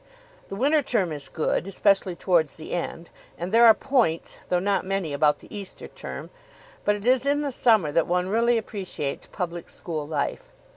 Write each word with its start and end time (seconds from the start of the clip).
The 0.47 0.55
winter 0.55 0.81
term 0.81 1.11
is 1.11 1.29
good, 1.29 1.67
especially 1.67 2.15
towards 2.15 2.55
the 2.55 2.71
end, 2.71 3.11
and 3.37 3.51
there 3.51 3.67
are 3.67 3.75
points, 3.75 4.39
though 4.49 4.57
not 4.57 4.83
many, 4.83 5.13
about 5.13 5.37
the 5.37 5.55
Easter 5.55 5.87
term: 5.87 6.31
but 6.83 6.95
it 6.95 7.05
is 7.05 7.23
in 7.23 7.41
the 7.41 7.51
summer 7.51 7.91
that 7.91 8.07
one 8.07 8.27
really 8.27 8.57
appreciates 8.57 9.27
public 9.31 9.69
school 9.69 10.07
life. 10.07 10.51